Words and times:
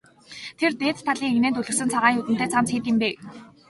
Тэр 0.59 0.71
дээд 0.81 0.97
талын 1.07 1.31
эгнээнд 1.31 1.59
өлгөсөн 1.59 1.91
цагаан 1.93 2.17
юүдэнтэй 2.19 2.49
цамц 2.53 2.67
хэд 2.71 2.85
юм 2.91 2.97
бэ? 3.01 3.09